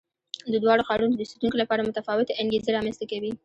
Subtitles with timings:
[0.51, 3.31] د دواړو ښارونو د اوسېدونکو لپاره متفاوتې انګېزې رامنځته کوي.